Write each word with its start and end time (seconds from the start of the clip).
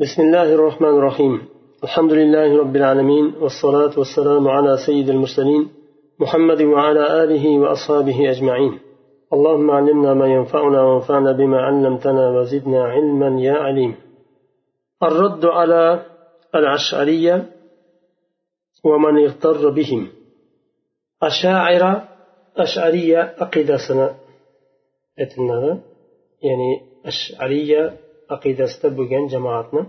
بسم 0.00 0.22
الله 0.22 0.54
الرحمن 0.54 0.88
الرحيم. 0.88 1.48
الحمد 1.84 2.12
لله 2.12 2.58
رب 2.58 2.76
العالمين 2.76 3.34
والصلاة 3.40 3.98
والسلام 3.98 4.48
على 4.48 4.76
سيد 4.86 5.08
المرسلين 5.08 5.68
محمد 6.20 6.62
وعلى 6.62 7.24
آله 7.24 7.58
وأصحابه 7.58 8.30
أجمعين. 8.30 8.78
اللهم 9.32 9.70
علمنا 9.70 10.14
ما 10.14 10.26
ينفعنا 10.26 10.82
وانفعنا 10.82 11.32
بما 11.32 11.58
علمتنا 11.60 12.30
وزدنا 12.30 12.84
علما 12.84 13.40
يا 13.40 13.52
عليم. 13.52 13.94
الرد 15.02 15.44
على 15.44 16.06
العشعرية 16.54 17.50
ومن 18.84 19.24
اغتر 19.24 19.70
بهم. 19.70 20.08
أشاعرة 21.22 22.08
أشعرية 22.56 23.36
سنة. 23.88 24.14
Ya'ni 26.42 26.82
ashariya 27.04 27.96
aqidasida 28.34 28.88
bo'lgan 28.98 29.24
jamoatni 29.34 29.82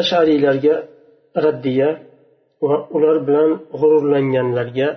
ashariylarga 0.00 0.74
raddiya 1.44 1.88
va 2.68 2.76
ular 2.96 3.16
bilan 3.26 3.50
g'ururlanganlarga 3.80 4.88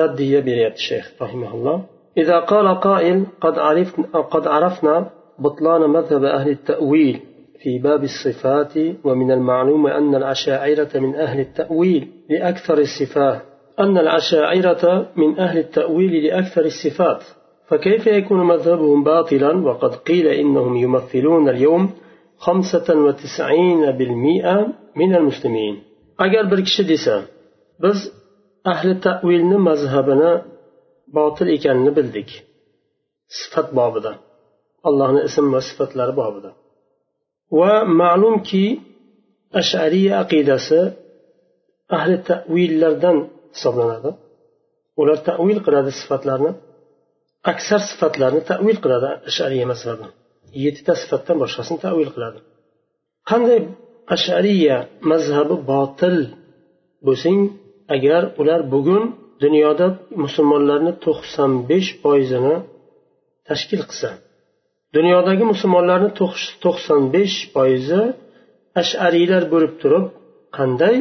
raddiya 0.00 0.40
beryapti 0.48 0.82
shayx 0.88 1.06
rahimaulloh 1.22 1.78
إذا 2.22 2.38
قال 2.52 2.68
قائل 2.88 3.26
قد 3.40 3.58
عرفنا, 3.58 4.06
قد 4.34 4.44
عرفنا 4.46 5.10
بطلان 5.38 5.82
مذهب 5.96 6.24
أهل 6.24 6.48
التأويل 6.50 7.20
في 7.62 7.78
باب 7.78 8.02
الصفات 8.04 8.72
ومن 9.04 9.30
المعلوم 9.30 9.86
أن 9.86 10.14
العشاعرة 10.14 10.88
من 10.94 11.14
أهل 11.14 11.40
التأويل 11.40 12.08
لأكثر 12.30 12.78
الصفات 12.78 13.40
أن 13.80 13.98
العشاعرة 13.98 14.84
من 15.16 15.38
أهل 15.38 15.58
التأويل 15.58 16.26
لأكثر 16.26 16.64
الصفات 16.64 17.22
فكيف 17.68 18.06
يكون 18.06 18.46
مذهبهم 18.46 19.04
باطلا 19.04 19.64
وقد 19.66 19.94
قيل 19.94 20.26
إنهم 20.26 20.76
يمثلون 20.76 21.48
اليوم 21.48 21.90
min 25.00 25.10
al 25.18 25.24
muslimin 25.30 25.74
agar 26.24 26.44
bir 26.50 26.60
kishi 26.68 26.82
desa 26.92 27.16
biz 27.82 27.98
ahli 28.72 28.92
tavilni 29.06 29.58
mazhabini 29.68 30.32
botil 31.16 31.48
ekanini 31.56 31.92
bildik. 31.98 32.28
Sifat 33.38 33.68
bobida. 33.78 34.12
Allohni 34.88 35.20
ism 35.28 35.46
va 35.54 35.60
sifatlari 35.68 36.14
bobida. 36.20 36.50
Va 37.58 37.74
ma'lumki 38.00 38.64
ashariya 39.60 40.12
aqidasi 40.22 40.80
ahli 41.96 42.16
tavillardan 42.30 43.16
hisoblanadi. 43.54 44.10
Ular 45.00 45.18
tavil 45.28 45.58
qiladi 45.66 45.90
sifatlarni 46.00 46.50
aksar 47.52 47.80
sifatlarni 47.90 48.40
tavil 48.50 48.78
qiladi 48.84 49.08
ashariya 49.30 49.66
mazhabi 49.72 50.06
yettita 50.64 50.92
sifatdan 51.02 51.36
boshqasini 51.42 51.78
tavil 51.84 52.10
qiladi. 52.14 52.38
Qanday 53.30 53.60
ashariya 54.14 54.76
mazhabi 55.10 55.56
botil 55.72 56.16
bo'lsang 57.06 57.40
agar 57.94 58.22
ular 58.40 58.60
bugun 58.74 59.04
dunyoda 59.44 59.86
musulmonlarni 60.24 60.92
to'qson 61.04 61.50
besh 61.70 61.88
foizini 62.02 62.56
tashkil 63.48 63.82
qilsa 63.90 64.10
dunyodagi 64.96 65.44
musulmonlarni 65.52 66.10
to'qson 66.64 67.00
besh 67.14 67.36
foizi 67.54 68.02
ashariylar 68.80 69.42
bo'lib 69.52 69.72
turib 69.82 70.04
qanday? 70.58 70.96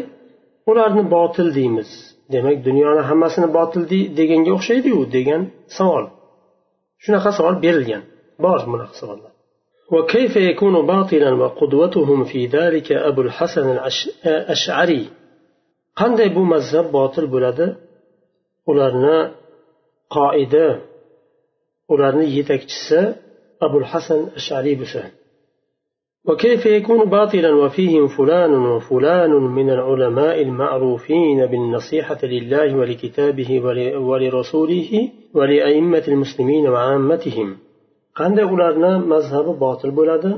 Ularni 0.72 1.04
botil 1.16 1.48
deymiz. 1.58 1.90
Demak 2.34 2.58
dunyoni 2.68 3.02
hammasini 3.10 3.48
botil 3.58 3.84
deganga 4.20 4.52
o'xshaydiyu 4.58 5.00
degan 5.16 5.42
savol. 5.78 6.06
Shunaqa 7.04 7.30
savol 7.38 7.56
berilgan. 7.66 8.04
Bor 8.44 8.60
bunaqa 8.74 8.96
savollar. 9.02 9.32
وكيف 9.92 10.36
يكون 10.36 10.86
باطلا 10.88 11.34
وقدوتهم 11.34 12.24
في 12.24 12.46
ذلك 12.46 12.92
أبو 12.92 13.22
الحسن 13.22 13.78
الأشعري؟ 14.26 15.10
qanday 16.00 16.30
bu 16.38 16.44
mazhab 16.54 16.88
botil 16.98 17.28
bo'ladi 17.34 17.68
ularni 18.72 19.20
qoida 20.16 20.68
ularni 21.94 22.26
yetakchisi 22.38 23.02
abul 23.66 23.86
hasan 23.92 24.22
ashariy 24.40 24.78
bo'lsa 24.84 25.04
وكيف 26.28 26.66
يكون 26.66 27.10
باطلا 27.10 27.52
وفيهم 27.56 28.08
فلان 28.08 28.54
وفلان 28.54 29.32
من 29.32 29.70
العلماء 29.70 30.42
المعروفين 30.42 31.46
بالنصيحة 31.46 32.22
لله 32.24 32.78
ولكتابه 32.80 33.50
ولرسوله 34.10 34.92
ولأئمة 35.34 36.04
المسلمين 36.08 36.68
وعامتهم؟ 36.68 37.58
qanday 38.19 38.47
ularni 38.55 38.93
mazhabi 39.13 39.53
botil 39.65 39.91
bo'ladi 39.99 40.31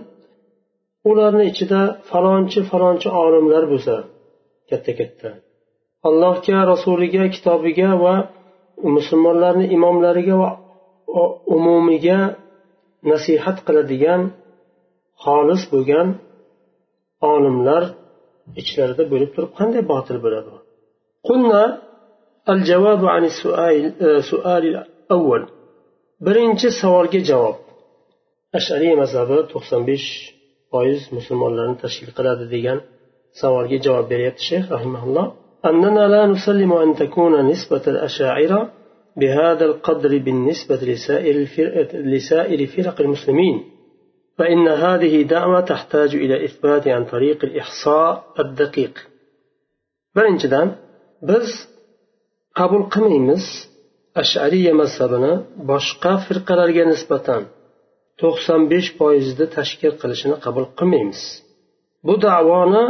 ularni 1.11 1.45
ichida 1.51 1.81
falonchi 2.11 2.61
falonchi 2.71 3.09
olimlar 3.25 3.63
bo'lsa 3.73 3.95
katta 4.71 4.93
katta 5.01 5.29
allohga 6.09 6.59
rasuliga 6.73 7.25
kitobiga 7.35 7.91
va 8.05 8.15
musulmonlarni 8.97 9.67
imomlariga 9.77 10.35
va 10.43 10.51
umumiga 11.57 12.19
nasihat 13.11 13.57
qiladigan 13.67 14.21
xolis 15.25 15.63
bo'lgan 15.73 16.09
olimlar 17.33 17.83
ichlarida 18.61 19.05
bo'lib 19.13 19.31
turib 19.35 19.53
qanday 19.59 19.83
botil 19.93 20.19
bo'ladi 20.27 20.53
قلنا 21.29 21.63
الجواب 22.53 23.03
عن 23.15 23.25
السؤال 23.31 23.77
سؤال 24.31 24.63
الأول 24.73 25.43
birinchi 26.27 26.69
savolga 26.81 27.21
javob 27.31 27.57
ashariy 28.58 28.94
mazhabi 29.02 29.34
جواب 33.80 34.10
besh 34.10 34.36
الشيخ 34.36 34.72
رحمه 34.72 35.04
الله 35.04 35.34
أننا 35.66 36.08
لا 36.08 36.26
نسلم 36.26 36.74
أن 36.74 36.96
تكون 36.96 37.46
نسبة 37.50 37.82
rahimaulloh 37.88 38.70
بهذا 39.18 39.66
القدر 39.66 40.18
بالنسبة 40.18 40.76
لسائر 41.94 42.68
فرق 42.68 43.02
المسلمين 43.02 43.64
فإن 44.38 44.68
هذه 44.68 45.22
دعوة 45.22 45.62
تحتاج 45.62 46.16
إلى 46.16 46.46
إثبات 46.46 46.88
عن 46.88 47.06
طريق 47.06 47.46
الإحصاء 47.46 48.24
الدقيق 48.40 48.94
برنج 50.16 50.48
بس 51.24 51.52
قبل 52.56 52.84
قميمز 52.84 53.70
أشعرية 54.18 54.72
مذهبنا 54.74 55.46
بشقى 55.58 56.18
فرق 56.30 56.52
نسبتان 56.86 57.46
to'qson 58.22 58.62
besh 58.72 58.90
foizni 59.00 59.46
tashkil 59.58 59.94
qilishini 60.02 60.38
qabul 60.46 60.66
qilmaymiz. 60.80 61.22
Bu 62.08 62.14
davoni 62.28 62.86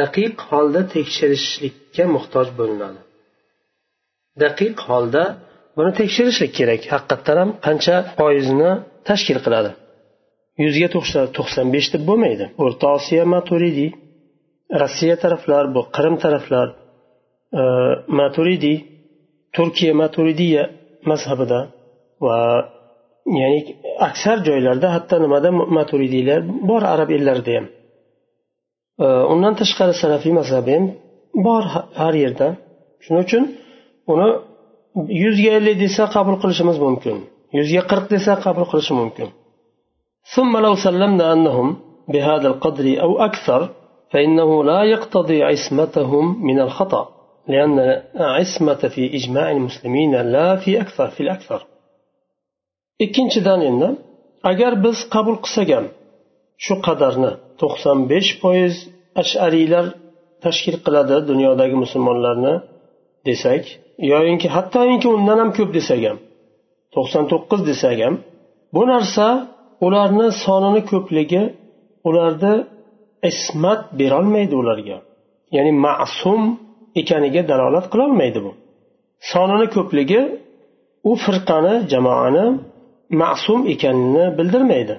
daqiq 0.00 0.36
holda 0.50 0.80
tekshirishlikka 0.94 2.04
muhtoj 2.14 2.46
bo'linadi. 2.58 3.00
Daqiq 4.44 4.76
holda 4.88 5.22
buni 5.76 5.92
tekshirishlik 6.00 6.52
kerak. 6.58 6.80
Haqiqatdan 6.94 7.36
ham 7.42 7.50
qancha 7.66 7.96
foizni 8.18 8.70
tashkil 9.08 9.38
qiladi? 9.44 9.70
Yuzga 10.64 10.88
to'qson 11.36 11.66
besh 11.74 11.88
deb 11.94 12.02
bo'lmaydi. 12.10 12.44
O'rta 12.64 12.86
osiyo 12.98 13.24
maturidiy 13.34 13.90
rossiya 14.82 15.16
taraflar 15.22 15.64
bu 15.74 15.80
qirim 15.96 16.16
taraflar 16.24 16.68
e, 17.60 17.62
maturidiy 18.20 18.78
turkiya 19.56 19.92
maturidiya 20.02 20.62
mazhabida 21.10 21.60
va 22.26 22.38
ya'ni 23.40 23.60
aksar 24.08 24.36
joylarda 24.48 24.88
hatto 24.96 25.16
nimada 25.24 25.48
maturidiylar 25.78 26.40
bor 26.68 26.82
arab 26.94 27.10
ellarida 27.16 27.52
ham 27.58 27.66
undan 29.32 29.54
tashqari 29.60 29.94
salafiy 30.02 30.32
mazhabi 30.40 30.70
ham 30.76 30.84
bor 31.46 31.62
har 32.00 32.14
yerda 32.24 32.48
shuning 33.04 33.22
uchun 33.26 33.44
uni 34.12 34.28
yuzga 35.24 35.50
ellik 35.58 35.76
desa 35.84 36.02
qabul 36.14 36.36
qilishimiz 36.42 36.78
mumkin 36.86 37.16
yuzga 37.58 37.82
qirq 37.90 38.06
desa 38.14 38.32
qabul 38.44 38.66
qilishi 38.72 38.94
mumkin 39.02 39.28
ثم 40.34 40.52
لو 40.66 40.74
سلمنا 40.86 41.32
أنهم 41.32 41.76
بهذا 42.12 42.48
القدر 42.52 43.02
أو 43.04 43.10
أكثر 43.28 43.60
فإنه 44.12 44.64
لا 44.64 44.80
يقتضي 44.94 45.42
عصمتهم 45.42 46.24
من 46.48 46.60
الخطأ 46.60 47.08
لأن 47.48 48.02
عصمة 48.16 48.82
في 48.94 49.16
إجماع 49.18 49.50
المسلمين 49.50 50.12
لا 50.34 50.56
في 50.56 50.80
أكثر 50.80 51.08
في 51.08 51.20
الأكثر 51.20 51.60
ikkinchidan 53.04 53.60
endi 53.70 53.88
agar 54.50 54.72
biz 54.84 54.96
qabul 55.14 55.36
qilsak 55.44 55.68
ham 55.76 55.86
shu 56.64 56.74
qadarni 56.86 57.32
to'qson 57.60 57.98
besh 58.10 58.30
foiz 58.42 58.74
ashariylar 59.22 59.86
tashkil 60.44 60.76
qiladi 60.84 61.16
dunyodagi 61.30 61.76
musulmonlarni 61.84 62.54
desak 63.28 63.62
yoyinki 64.12 64.48
hattoki 64.56 65.08
undan 65.16 65.38
ham 65.42 65.50
ko'p 65.58 65.70
desak 65.78 66.02
ham 66.08 66.18
to'qson 66.94 67.24
to'qqiz 67.32 67.60
desak 67.70 67.98
ham 68.04 68.14
bu 68.74 68.82
narsa 68.92 69.26
ularni 69.86 70.26
sonini 70.44 70.82
ko'pligi 70.90 71.42
ularni 72.08 72.54
ismat 73.30 73.80
berolmaydi 73.98 74.54
ularga. 74.62 74.98
Ya'ni 75.56 75.72
ma'sum 75.86 76.42
ekaniga 77.00 77.42
dalolat 77.50 77.86
qilolmaydi 77.92 78.40
bu. 78.46 78.52
Sonini 79.30 79.66
ko'pligi 79.76 80.22
u 81.10 81.12
firqani 81.24 81.74
jamoani 81.92 82.46
ma'sum 83.10 83.60
ekanini 83.72 84.24
bildirmaydi. 84.38 84.96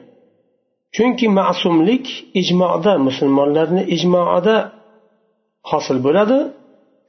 Chunki 0.95 1.27
ma'sumlik 1.39 2.05
ijmoda 2.41 2.93
musulmonlarni 3.07 3.83
ijmoida 3.95 4.57
hosil 5.71 5.97
bo'ladi 6.05 6.37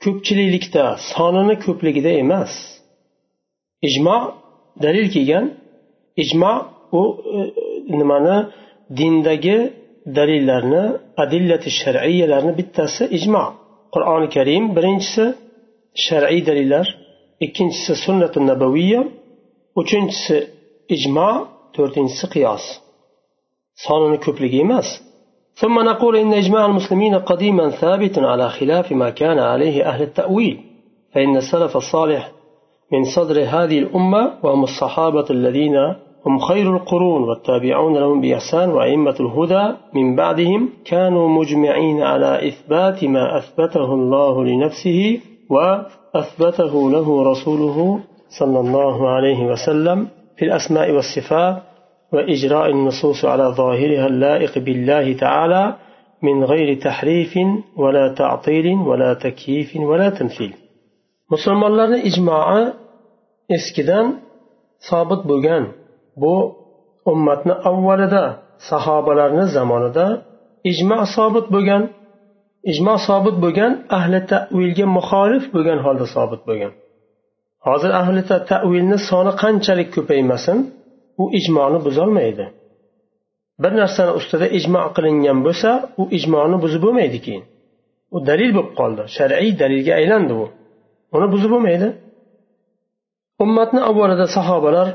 ko'pchiliklikda 0.04 0.84
sonini 1.12 1.54
ko'pligida 1.64 2.12
emas. 2.22 2.52
Ijmo 3.88 4.18
dalil 4.84 5.06
kelgan. 5.14 5.46
Ijmo 6.22 6.54
u 7.00 7.02
e, 7.38 7.40
nimani 7.98 8.36
dindagi 8.98 9.58
dalillarni 10.16 10.84
adillati 11.22 11.68
shar'iyalarni 11.80 12.52
bittasi 12.58 13.04
ijmo. 13.18 13.44
Qur'oni 13.94 14.28
karim 14.36 14.64
birinchisi 14.76 15.24
shar'iy 16.06 16.42
dalillar 16.48 16.86
ikkinchisi 17.44 17.92
sunnati 18.04 18.38
nabaviya 18.50 19.00
uchinchisi 19.80 20.38
ijmo 20.96 21.30
to'rtinchisi 21.74 22.26
qiyos. 22.34 22.64
Sonini 23.84 24.18
ko'pligi 24.24 24.60
emas. 24.66 24.88
ثم 25.60 25.80
نقول 25.80 26.16
إن 26.16 26.32
إجماع 26.32 26.66
المسلمين 26.66 27.14
قديما 27.14 27.70
ثابت 27.70 28.18
على 28.18 28.48
خلاف 28.48 28.92
ما 28.92 29.10
كان 29.10 29.38
عليه 29.38 29.84
أهل 29.84 30.02
التأويل 30.02 30.60
فإن 31.14 31.36
السلف 31.36 31.76
الصالح 31.76 32.30
من 32.92 33.04
صدر 33.04 33.42
هذه 33.42 33.78
الأمة 33.78 34.32
وهم 34.42 34.62
الصحابة 34.64 35.26
الذين 35.30 35.76
هم 36.26 36.38
خير 36.38 36.76
القرون 36.76 37.22
والتابعون 37.28 37.94
لهم 37.94 38.20
بإحسان 38.20 38.70
وأئمة 38.70 39.16
الهدى 39.20 39.76
من 39.94 40.16
بعدهم 40.16 40.68
كانوا 40.84 41.28
مجمعين 41.28 42.02
على 42.02 42.48
إثبات 42.48 43.04
ما 43.04 43.38
أثبته 43.38 43.94
الله 43.94 44.44
لنفسه 44.44 45.20
وأثبته 45.50 46.90
له 46.90 47.22
رسوله 47.30 48.00
صلى 48.38 48.60
الله 48.60 49.08
عليه 49.08 49.46
وسلم 49.46 50.08
في 50.41 50.45
الأسماء 50.45 50.91
والصفات 50.91 51.55
وإجراء 52.13 52.69
النصوص 52.69 53.25
على 53.25 53.43
ظاهرها 53.43 54.07
اللائق 54.07 54.57
بالله 54.57 55.13
تعالى 55.13 55.63
من 56.21 56.43
غير 56.43 56.81
تحريف 56.81 57.33
ولا 57.77 58.13
تعطيل 58.13 58.67
ولا 58.89 59.13
تكييف 59.13 59.75
ولا 59.75 60.09
تمثيل 60.09 60.53
musulmonlarni 61.33 61.99
ijmoi 62.09 62.63
eskidan 63.55 64.05
sobit 64.89 65.21
bo'lgan 65.29 65.63
bu 66.21 66.35
ummatni 67.11 67.53
avvalida 67.69 68.23
sahobalarni 68.69 69.45
zamonida 69.55 70.07
ijmo 70.71 70.99
sobit 71.15 71.45
bo'lgan 71.55 71.83
ijmo 72.71 72.95
sobit 73.07 73.35
bo'lgan 73.43 73.71
ahli 73.97 74.19
tavilga 74.31 74.85
muxolif 74.97 75.43
bo'lgan 75.55 75.79
holda 75.85 76.05
sobit 76.15 76.41
bo'lgan 76.49 76.71
Hozir 77.66 77.90
ahli 78.00 78.20
tavilni 78.50 78.98
soni 79.08 79.32
qanchalik 79.42 79.88
ko'paymasin 79.96 80.58
u 81.22 81.24
ijmoni 81.38 81.78
buzolmaydi. 81.86 82.44
Bir 83.62 83.72
narsani 83.80 84.12
ustida 84.18 84.46
ijmo 84.58 84.82
qilingan 84.96 85.38
bo'lsa 85.46 85.70
u 86.00 86.02
ijmoni 86.18 86.56
buzib 86.64 86.80
bo'lmaydi 86.86 87.18
keyin. 87.26 87.44
U 88.14 88.16
dalil 88.28 88.50
bo'lib 88.56 88.72
qoldi 88.80 89.02
shar'iy 89.16 89.50
dalilga 89.62 89.92
aylandi 90.00 90.32
u. 90.42 90.44
Uni 91.16 91.26
buzib 91.34 91.50
bo'lmaydi. 91.54 91.88
Ummatni 93.44 93.80
avvalida 93.90 94.26
sahobalar 94.36 94.88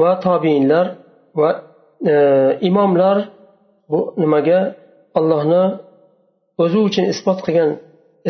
va 0.00 0.10
tobiinlar 0.26 0.86
va 1.40 1.50
e, 2.12 2.14
imomlar 2.68 3.16
bu 3.90 4.00
nimaga 4.22 4.60
allohni 5.18 5.64
o'zi 6.62 6.78
uchun 6.88 7.04
isbot 7.12 7.38
qilgan 7.46 7.70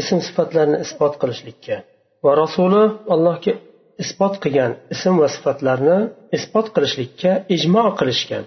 ism 0.00 0.18
sifatlarni 0.26 0.78
isbot 0.84 1.14
qilishlikka 1.20 1.76
va 2.24 2.32
rasuli 2.42 2.82
allohga 3.14 3.52
isbot 4.02 4.34
qilgan 4.42 4.72
ism 4.94 5.14
va 5.22 5.28
sifatlarni 5.34 5.98
isbot 6.36 6.66
qilishlikka 6.74 7.32
ijmo 7.56 7.84
qilishgan 7.98 8.44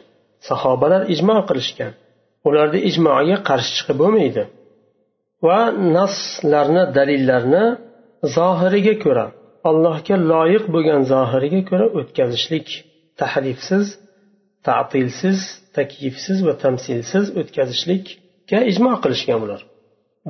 sahobalar 0.49 1.01
ijmo 1.13 1.37
qilishgan. 1.49 1.91
Ularni 2.47 2.79
ijmoga 2.89 3.37
qarshi 3.49 3.71
chiqib 3.77 3.97
bo'lmaydi 4.01 4.43
va 5.47 5.59
naslarni 5.95 6.83
dalillarni 6.97 7.65
zohiriga 8.37 8.95
ko'ra 9.03 9.25
allohga 9.69 10.15
loyiq 10.31 10.65
bo'lgan 10.75 11.01
zohiriga 11.13 11.61
ko'ra 11.69 11.85
o'tkazishlik 11.99 12.67
tahrifsiz 13.19 13.85
tatilsiz 14.67 15.39
takyifsiz 15.77 16.37
va 16.47 16.53
tamsilsiz 16.63 17.25
o'tkazishlikka 17.39 18.57
ijmo 18.71 18.93
qilishgan 19.03 19.39
ular 19.45 19.61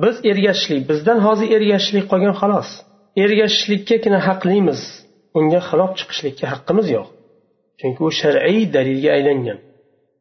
biz 0.02 0.16
ergashishlik 0.30 0.82
bizdan 0.90 1.18
hozir 1.26 1.48
ergashishlik 1.56 2.04
qolgan 2.12 2.34
xolos. 2.40 2.70
Ergashishlikkagina 3.22 4.18
haqlimiz 4.26 4.80
unga 5.38 5.60
xilof 5.68 5.90
chiqishlikka 5.98 6.46
haqqimiz 6.52 6.86
yo'q 6.96 7.08
chunki 7.80 8.00
u 8.08 8.10
shar'iy 8.20 8.62
dalilga 8.74 9.10
aylangan 9.18 9.58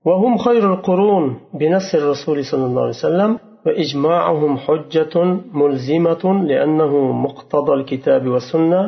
وهم 0.06 0.38
خير 0.38 0.64
القرون 0.74 1.26
بنص 1.60 1.90
الرسول 1.96 2.38
صلى 2.52 2.66
الله 2.66 2.82
عليه 2.82 3.04
وسلم 3.08 3.32
وإجماعهم 3.66 4.58
حجة 4.58 5.16
ملزمة 5.62 6.24
لأنه 6.50 7.12
مقتضى 7.26 7.74
الكتاب 7.74 8.28
والسنة 8.28 8.82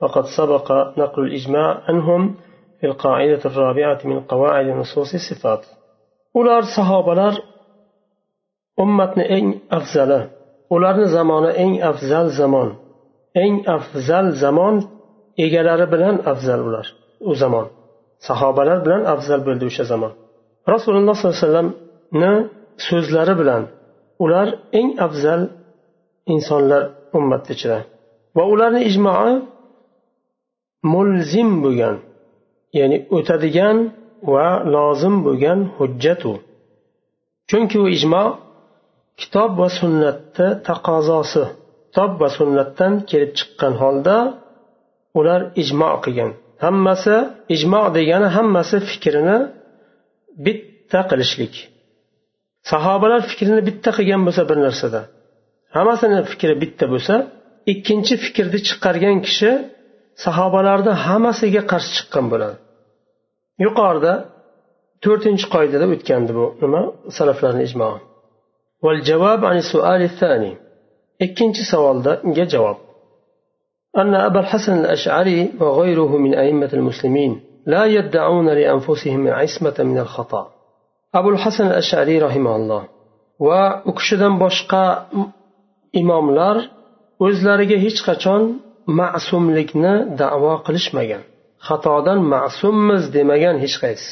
وقد 0.00 0.24
سبق 0.38 0.72
نقل 0.98 1.22
الإجماع 1.22 1.68
عنهم 1.88 2.34
في 2.80 2.86
القاعدة 2.86 3.40
الرابعة 3.44 4.00
من 4.04 4.20
قواعد 4.20 4.66
نصوص 4.66 5.14
الصفات 5.14 5.62
ular 6.34 6.62
sahobalar 6.76 7.34
ummatni 8.82 9.24
eng 9.36 9.46
afzali 9.78 10.20
ularni 10.74 11.06
zamoni 11.16 11.50
eng 11.64 11.74
afzal 11.90 12.26
zamon 12.38 12.68
eng 13.44 13.56
afzal 13.76 14.26
zamon 14.42 14.74
egalari 15.44 15.86
bilan 15.94 16.16
afzal 16.32 16.60
ular. 16.68 16.86
U 17.30 17.32
zamon. 17.42 17.66
Sahobalar 18.26 18.78
bilan 18.84 19.02
afzal 19.14 19.40
bo'ldi 19.46 19.64
o'sha 19.70 19.84
zamon. 19.92 20.12
Rasululloh 20.72 21.14
sollallohu 21.18 21.38
alayhi 21.38 21.46
vasallamni 21.48 22.32
so'zlari 22.88 23.34
bilan 23.40 23.62
ular 24.24 24.48
eng 24.78 24.88
afzal 25.06 25.40
insonlar 26.34 26.82
ummat 27.18 27.44
ichida. 27.54 27.78
Va 28.36 28.44
ularni 28.52 28.80
ijmoi 28.90 29.32
mulzim 30.92 31.50
bo'lgan 31.64 31.96
ya'ni 32.78 32.98
o'tadigan 33.16 33.76
va 34.32 34.48
lozim 34.74 35.14
bo'lgan 35.26 35.58
hujjatu. 35.76 36.32
Chunki 37.48 37.76
u 37.84 37.86
ijmo 37.96 38.24
kitob 39.20 39.50
va 39.60 39.68
sunnatni 39.78 40.48
taqozosi 40.68 41.44
kitob 41.92 42.12
va 42.22 42.28
sunnatdan 42.38 42.92
kelib 43.10 43.32
chiqqan 43.38 43.74
holda 43.82 44.16
ular 45.18 45.40
ijmo 45.62 45.90
qilgan. 46.04 46.30
Hammasi 46.64 47.16
ijmo 47.56 47.82
degani 47.96 48.28
hammasi 48.36 48.76
fikrini 48.90 49.38
bitta 50.46 51.00
qilishlik. 51.10 51.54
Sahobalar 52.70 53.20
fikrini 53.30 53.60
bitta 53.68 53.90
qilgan 53.98 54.22
bo'lsa 54.26 54.42
bir 54.50 54.58
narsada. 54.66 55.00
Hammasini 55.76 56.20
fikri 56.32 56.54
bitta 56.62 56.84
bo'lsa 56.92 57.14
ikkinchi 57.72 58.14
fikrni 58.24 58.58
chiqargan 58.68 59.18
kishi 59.26 59.50
sahobalarni 60.24 60.92
hammasiga 61.06 61.62
qarshi 61.72 61.90
chiqqan 61.96 62.26
bo'ladi. 62.32 62.56
Yuqorida 63.64 64.14
to'rtinchi 65.04 65.46
qoidada 65.54 65.86
o'tgandi 65.94 66.30
bu 66.38 66.44
nima? 66.62 66.82
Salaflarni 67.16 67.62
ijmoi. 67.68 67.98
ikkinchi 71.25 71.63
savolga 71.71 72.45
javob 72.53 72.77
أن 74.01 74.15
أبا 74.15 74.39
الحسن 74.39 74.75
الأشعري 74.83 75.39
وغيره 75.61 76.11
من 76.17 76.33
أئمة 76.43 76.69
المسلمين 76.73 77.31
لا 77.73 77.83
يدعون 77.85 78.47
لأنفسهم 78.49 79.27
عصمة 79.27 79.77
من 79.79 79.97
الخطأ 80.05 80.43
أبو 81.15 81.29
الحسن 81.29 81.67
الأشعري 81.67 82.15
رحمه 82.19 82.55
الله 82.55 82.83
وأكشدن 83.39 84.33
بشقى 84.39 85.05
إمام 86.01 86.25
لار 86.39 86.57
o'zlariga 87.25 87.77
hech 87.85 87.99
qachon 88.07 88.41
ma'sumlikni 88.99 89.93
davo 90.21 90.53
qilishmagan 90.65 91.23
xatodan 91.67 92.19
ma'summiz 92.33 93.03
demagan 93.15 93.55
hech 93.63 93.75
qaysi 93.83 94.09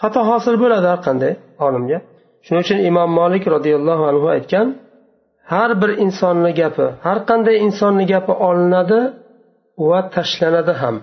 xato 0.00 0.20
hosil 0.30 0.54
bo'ladi 0.62 0.86
har 0.92 1.00
qanday 1.06 1.32
olimga 1.66 1.98
shuning 2.44 2.62
uchun 2.66 2.78
imom 2.90 3.10
molik 3.20 3.44
roziyallohu 3.54 4.02
anhu 4.10 4.26
aytgan 4.36 4.66
har 5.53 5.71
bir 5.81 5.91
insonni 6.05 6.51
gapi 6.61 6.85
har 7.05 7.19
qanday 7.29 7.55
insonni 7.67 8.05
gapi 8.13 8.33
olinadi 8.49 9.01
va 9.89 9.99
tashlanadi 10.15 10.73
ham. 10.81 10.95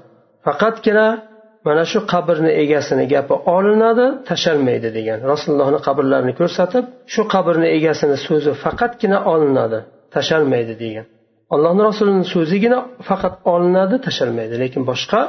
Faqatgina 0.46 1.06
mana 1.66 1.84
shu 1.92 1.98
qabrni 2.12 2.50
egasini 2.62 3.04
gapi 3.14 3.34
olinadi 3.56 4.06
tashalmaydi 4.30 4.88
degan. 4.98 5.18
Rasulullohni 5.32 5.80
qabrlarini 5.86 6.32
ko'rsatib 6.40 6.84
shu 7.14 7.22
qabrni 7.34 7.68
egasini 7.76 8.16
so'zi 8.26 8.52
faqatgina 8.64 9.18
olinadi 9.32 9.78
tashalmaydi 10.16 10.74
degan. 10.84 11.06
Allohni 11.54 11.82
rasulini 11.90 12.24
so'zigina 12.34 12.78
faqat 13.08 13.34
olinadi 13.54 13.96
tashalmaydi. 14.06 14.54
Lekin 14.62 14.82
boshqa 14.90 15.20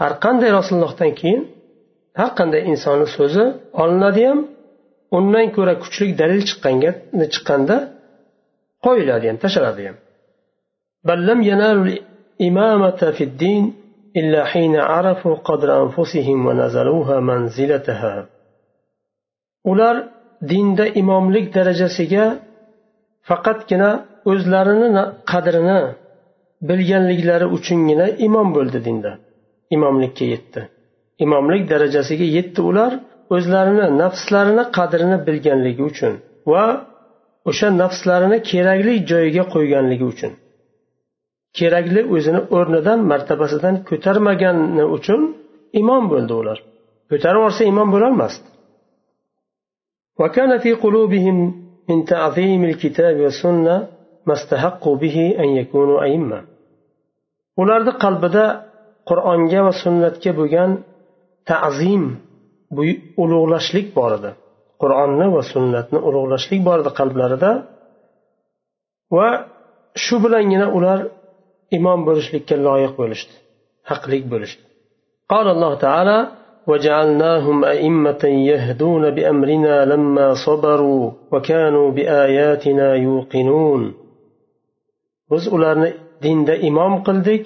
har 0.00 0.12
qanday 0.24 0.50
rasulullohdan 0.58 1.10
keyin 1.20 1.42
har 2.20 2.30
qanday 2.38 2.62
insonni 2.72 3.06
so'zi 3.16 3.44
olinadi 3.82 4.22
ham. 4.28 4.40
Undan 5.18 5.46
ko'ra 5.56 5.74
kuchli 5.82 6.06
dalil 6.20 6.42
chiqqanga 6.48 6.90
chiqqanda 7.34 7.76
qo'yiladi 8.85 9.25
ham 9.29 9.37
tashladi 9.45 9.83
ham 9.87 9.97
بل 11.07 11.19
لم 11.29 11.39
ينالوا 11.51 11.85
الإمامة 11.85 13.01
في 13.17 13.23
الدين 13.29 13.63
إلا 14.19 14.41
حين 14.51 14.75
عرفوا 14.75 15.35
قدر 15.35 15.69
أنفسهم 15.83 16.37
ونزلوها 16.47 17.19
منزلتها 17.19 18.15
ular 19.71 19.95
dinda 20.51 20.85
imomlik 21.01 21.45
darajasiga 21.55 22.25
faqatgina 23.29 23.89
o'zlarini 24.31 24.89
qadrini 25.31 25.79
bilganliklari 26.69 27.47
uchungina 27.57 28.05
imom 28.27 28.47
bo'ldi 28.55 28.79
dinda 28.87 29.11
imomlikka 29.75 30.25
yetdi 30.33 30.61
imomlik 31.25 31.63
darajasiga 31.73 32.27
yetdi 32.37 32.61
ular 32.69 32.91
o'zlarini 33.35 33.85
nafslarini 34.01 34.63
qadrini 34.77 35.17
bilganligi 35.27 35.83
uchun 35.91 36.13
va 36.51 36.65
o'sha 37.49 37.67
nafslarini 37.81 38.37
kerakli 38.49 38.93
joyiga 39.11 39.43
qo'yganligi 39.53 40.05
uchun 40.13 40.31
kerakli 41.57 42.01
o'zini 42.15 42.41
o'rnidan 42.57 42.99
martabasidan 43.11 43.75
ko'tarmagani 43.89 44.85
uchun 44.97 45.21
imom 45.81 46.03
bo'ldi 46.13 46.33
ular 46.41 46.57
ko'tarib 47.11 47.39
yuborsa 47.41 47.63
imom 47.73 47.89
bo'lolmasdi 47.95 48.47
وكان 50.21 50.51
في 50.63 50.71
قلوبهم 50.73 51.37
من 51.89 52.05
تعظيم 52.05 52.61
الكتاب 52.71 53.15
والسنة 53.25 53.75
ما 54.27 54.33
استحقوا 54.33 54.95
به 55.03 55.17
أن 55.39 55.49
يكونوا 55.59 56.03
أئمة 56.07 56.39
ularni 57.61 57.93
qalbida 58.03 58.45
qur'onga 59.09 59.59
va 59.65 59.73
sunnatga 59.83 60.31
bo'lgan 60.39 60.71
ta'zim 61.49 62.03
ulug'lashlik 63.23 63.87
bor 63.97 64.11
edi 64.17 64.31
qur'onni 64.81 65.27
va 65.35 65.41
sunnatni 65.53 65.99
ulug'lashlik 66.07 66.61
bor 66.67 66.77
edi 66.83 66.91
qalblarida 66.99 67.51
va 69.17 69.29
shu 70.03 70.15
bilangina 70.23 70.67
ular 70.77 70.99
imom 71.77 71.99
bo'lishlikka 72.07 72.55
loyiq 72.67 72.93
bo'lishdi 73.01 73.33
haqlik 73.89 74.25
bo'lishdi 74.33 74.63
قال 75.33 75.47
الله 75.55 75.73
تعالى 75.85 76.17
وجعلناهم 76.69 77.57
أئمة 77.75 78.23
يهدون 78.51 79.03
بأمرنا 79.15 79.75
لما 79.91 80.27
صبروا 80.45 81.11
وكانوا 81.31 81.87
بآياتنا 81.91 82.87
يوقنون 82.95 83.83
biz 85.31 85.47
ularni 85.55 85.89
dinda 86.23 86.55
imom 86.69 86.93
qildik 87.07 87.45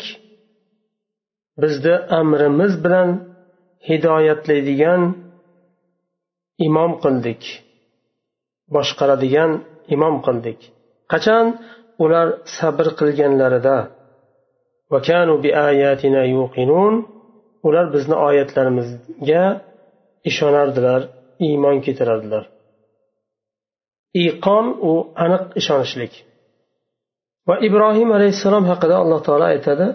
bizni 1.62 1.96
amrimiz 2.20 2.74
bilan 2.84 3.10
hidoyatlaydigan 3.90 5.02
imom 6.68 6.92
qildik 7.04 7.42
boshqaradigan 8.76 9.52
imom 9.96 10.16
qildik 10.26 10.60
qachon 11.12 11.46
ular 12.04 12.28
sabr 12.58 12.88
qilganlarida 13.00 13.78
ular 17.68 17.86
bizni 17.96 18.16
oyatlarimizga 18.28 19.44
ishonardilar 20.30 21.02
iymon 21.48 21.78
keltirardilar 21.86 22.44
iqon 24.26 24.66
u 24.90 24.94
aniq 25.24 25.44
ishonishlik 25.62 26.14
va 27.48 27.56
ibrohim 27.68 28.10
alayhissalom 28.18 28.66
haqida 28.72 28.96
alloh 29.04 29.20
taolo 29.28 29.46
aytadi 29.54 29.88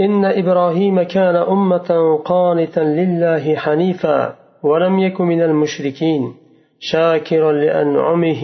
إن 0.00 0.24
إبراهيم 0.24 1.02
كان 1.02 1.36
أمة 1.36 2.18
قانتا 2.24 2.80
لله 2.80 3.56
حنيفا 3.56 4.36
ولم 4.62 4.98
يك 4.98 5.20
من 5.20 5.40
المشركين 5.42 6.34
شاكرا 6.80 7.52
لأنعمه 7.52 8.42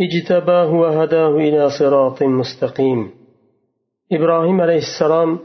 اجتباه 0.00 0.70
وهداه 0.82 1.36
إلى 1.46 1.70
صراط 1.70 2.22
مستقيم 2.22 3.10
إبراهيم 4.12 4.60
عليه 4.60 4.82
السلام 4.88 5.38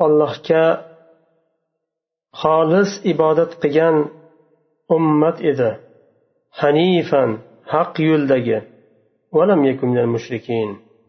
الله 0.00 0.32
كا 0.48 0.64
xolis 2.42 2.90
ibodat 3.12 3.52
qilgan 3.62 3.96
ummat 4.96 5.38
edi 5.50 5.70
hanifan 6.60 7.30
haq 7.72 7.92
yo'ldagi 8.08 8.58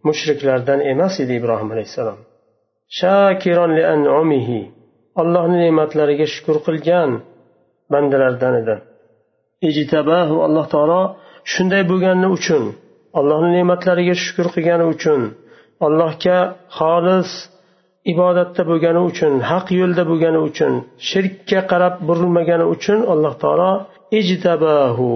mushriklardan 0.08 0.80
emas 0.92 1.14
edi 1.24 1.34
ibrohim 1.40 1.70
alayhissalom 1.76 2.20
allohni 5.22 5.58
ne'matlariga 5.66 6.28
shukur 6.36 6.58
qilgan 6.68 7.12
bandalardan 7.95 8.55
edi. 8.63 8.77
Alloh 10.47 10.67
taolo 10.75 11.01
shunday 11.53 11.83
bo'lgani 11.91 12.29
uchun 12.37 12.63
allohni 13.19 13.51
ne'matlariga 13.59 14.15
shukur 14.25 14.47
qilgani 14.55 14.87
uchun 14.95 15.21
allohga 15.87 16.39
xolis 16.79 17.31
ibodatda 18.13 18.63
bo'lgani 18.71 19.01
uchun 19.11 19.33
haq 19.51 19.67
yo'lda 19.81 20.03
bo'lgani 20.11 20.41
uchun 20.49 20.73
shirkka 21.09 21.61
qarab 21.71 21.95
burilmagani 22.09 22.67
uchun 22.75 22.99
alloh 23.13 23.35
taolo 23.43 23.73
ijtabahu 24.21 25.11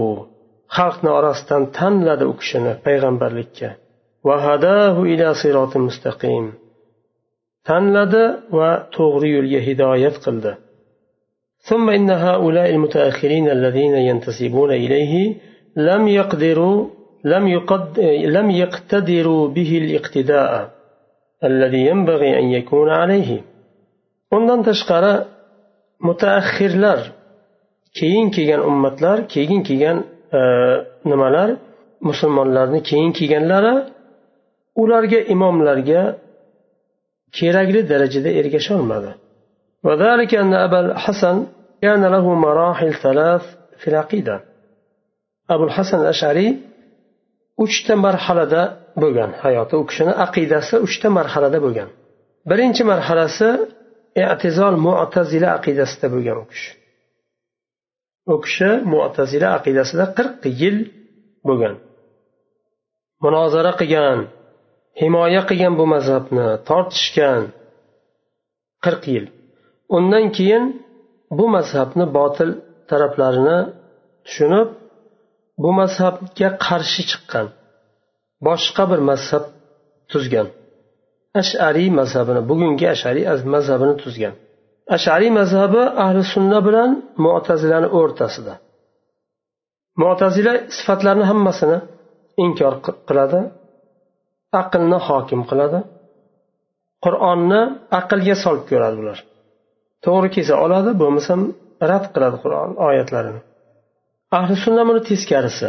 xalqni 0.76 1.10
orasidan 1.18 1.62
tanladi 1.78 2.24
u 2.32 2.34
kishini 2.40 2.72
payg'ambarlikka. 2.86 3.68
Tanladi 7.68 8.24
va 8.58 8.70
to'g'ri 8.96 9.28
yo'lga 9.36 9.60
hidoyat 9.68 10.16
qildi. 10.24 10.52
ثم 11.68 11.90
إن 11.90 12.10
هؤلاء 12.10 12.70
المتأخرين 12.70 13.50
الذين 13.50 13.94
ينتسبون 13.94 14.70
إليه 14.70 15.34
لم 15.76 16.08
يقدروا 16.08 16.78
لم, 17.24 17.48
يقد 17.48 18.00
لم 18.36 18.50
يقتدروا 18.50 19.48
به 19.48 19.70
الاقتداء 19.78 20.70
الذي 21.44 21.86
ينبغي 21.86 22.38
أن 22.38 22.44
يكون 22.58 22.88
عليه 22.90 23.30
undan 24.36 24.60
tashqari 24.68 25.14
mutaaxirlar 26.06 27.00
keyin 27.98 28.28
kelgan 28.36 28.60
ummatlar 28.70 29.18
keyin 29.34 29.60
kelgan 29.68 29.98
nimalar 31.10 31.50
musulmonlarni 32.08 32.80
keyin 32.90 33.12
kelganlari 33.18 33.74
ularga 34.82 35.20
imomlarga 35.34 36.02
kerakli 37.36 37.80
darajada 37.90 38.30
ergasholmadi 38.40 39.12
وذلك 39.86 40.34
أن 40.34 40.54
أبا 40.54 40.80
الحسن 40.80 41.46
كان 41.81 42.05
له 42.05 42.33
مراحل 42.33 42.93
ثلاث 42.93 43.43
في 43.77 43.87
العقيدة 43.87 44.43
أبو 45.49 45.63
الحسن 45.63 45.97
الأشعري 46.01 46.71
uchta 47.63 47.93
marhalada 48.05 48.61
bo'lgan 49.01 49.31
hayoti 49.43 49.75
u 49.81 49.83
kishini 49.89 50.13
aqidasi 50.25 50.75
uchta 50.85 51.07
marhalada 51.17 51.59
bo'lgan 51.65 51.89
birinchi 52.49 52.83
marhalasi 52.91 53.49
i'tizol 54.23 54.75
mu'tazila 54.87 55.49
aqidasida 55.57 56.07
bo'lgan 56.13 56.37
u 56.43 56.45
kishi 56.51 56.71
u 58.33 58.35
kishi 58.43 58.69
mu'tazila 58.93 59.47
aqidasida 59.57 60.05
qirq 60.17 60.41
yil 60.61 60.77
bo'lgan 61.47 61.75
munozara 63.23 63.71
qilgan 63.81 64.19
himoya 65.01 65.41
qilgan 65.49 65.73
bu 65.79 65.85
mazhabni 65.93 66.47
tortishgan 66.69 67.43
qirq 68.85 69.03
yil 69.13 69.25
undan 69.97 70.25
keyin 70.37 70.63
bu 71.38 71.44
mazhabni 71.56 72.04
botil 72.18 72.50
taraflarini 72.90 73.58
tushunib 74.26 74.68
bu 75.62 75.70
mazhabga 75.80 76.48
qarshi 76.66 77.02
chiqqan 77.10 77.46
boshqa 78.46 78.84
bir 78.90 79.00
mazhab 79.10 79.44
tuzgan. 80.12 80.48
Ashariy 81.40 81.88
mazhabini 82.00 82.40
bugungi 82.50 82.86
ashariy 82.94 83.24
mazhabini 83.54 83.94
tuzgan. 84.02 84.34
Ashariy 84.96 85.30
mazhabi 85.40 85.82
ahli 86.04 86.20
sunna 86.34 86.58
bilan 86.66 86.90
mutazilani 87.24 87.88
o'rtasida. 87.98 88.54
Mutazila 90.02 90.52
sifatlarni 90.76 91.24
hammasini 91.30 91.78
inkor 92.44 92.74
qiladi 93.08 93.40
aqlni 94.60 94.98
hokim 95.08 95.40
qiladi 95.50 95.78
qur'onni 97.04 97.60
aqlga 97.98 98.34
solib 98.44 98.64
ko'radi 98.70 98.96
ular. 99.02 99.18
To'g'ri 100.06 100.28
kelsa 100.36 100.54
oladi 100.64 100.90
bo'lmasam 101.02 101.40
rad 101.90 102.04
qiladi 102.14 102.36
qur'on 102.44 102.70
oyatlarini. 102.88 103.40
Ahli 104.38 104.54
sunna 104.64 104.82
buni 104.88 105.00
teskarisi. 105.10 105.68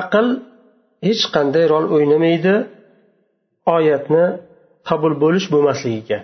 Aql 0.00 0.26
hech 1.06 1.24
qanday 1.34 1.64
rol 1.72 1.86
o'ynamaydi 1.96 2.54
oyatni 3.76 4.24
qabul 4.88 5.12
bo'lish 5.22 5.46
bo'lmasligiga. 5.54 6.18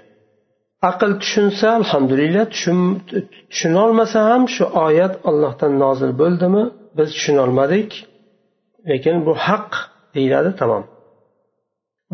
Aql 0.90 1.10
tushunsa 1.22 1.66
alhamdulillah 1.80 2.44
tushunolmasa 2.54 4.18
ham 4.30 4.42
shu 4.54 4.64
oyat 4.86 5.14
ollohdan 5.28 5.72
nozil 5.84 6.12
bo'ldimi? 6.22 6.64
Biz 6.96 7.08
tushunolmadik. 7.16 7.90
Lekin 8.90 9.16
bu 9.26 9.32
haq 9.46 9.68
deyiladi 10.14 10.50
tamom. 10.60 10.84